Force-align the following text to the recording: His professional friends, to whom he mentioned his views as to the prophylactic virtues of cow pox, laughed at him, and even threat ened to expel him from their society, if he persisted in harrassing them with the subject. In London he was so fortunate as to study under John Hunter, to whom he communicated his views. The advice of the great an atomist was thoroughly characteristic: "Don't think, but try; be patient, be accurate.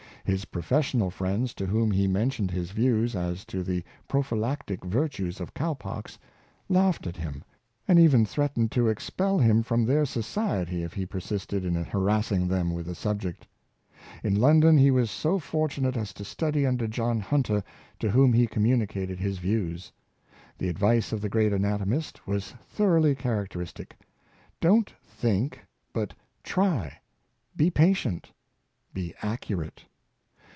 His 0.23 0.45
professional 0.45 1.09
friends, 1.09 1.53
to 1.55 1.65
whom 1.65 1.89
he 1.89 2.07
mentioned 2.07 2.51
his 2.51 2.71
views 2.71 3.15
as 3.15 3.43
to 3.45 3.63
the 3.63 3.83
prophylactic 4.07 4.85
virtues 4.85 5.41
of 5.41 5.55
cow 5.55 5.73
pox, 5.73 6.17
laughed 6.69 7.07
at 7.07 7.17
him, 7.17 7.43
and 7.87 7.97
even 7.99 8.23
threat 8.25 8.53
ened 8.53 8.69
to 8.69 8.87
expel 8.87 9.39
him 9.39 9.63
from 9.63 9.83
their 9.83 10.05
society, 10.05 10.83
if 10.83 10.93
he 10.93 11.07
persisted 11.07 11.65
in 11.65 11.73
harrassing 11.73 12.47
them 12.47 12.71
with 12.71 12.85
the 12.85 12.93
subject. 12.93 13.47
In 14.23 14.39
London 14.39 14.77
he 14.77 14.91
was 14.91 15.09
so 15.09 15.39
fortunate 15.39 15.97
as 15.97 16.13
to 16.13 16.23
study 16.23 16.67
under 16.67 16.87
John 16.87 17.19
Hunter, 17.19 17.63
to 17.99 18.11
whom 18.11 18.31
he 18.31 18.45
communicated 18.45 19.19
his 19.19 19.39
views. 19.39 19.91
The 20.59 20.69
advice 20.69 21.11
of 21.11 21.19
the 21.21 21.29
great 21.29 21.51
an 21.51 21.63
atomist 21.65 22.25
was 22.27 22.51
thoroughly 22.69 23.15
characteristic: 23.15 23.97
"Don't 24.61 24.93
think, 25.03 25.59
but 25.91 26.13
try; 26.43 26.99
be 27.57 27.71
patient, 27.71 28.31
be 28.93 29.15
accurate. 29.23 29.83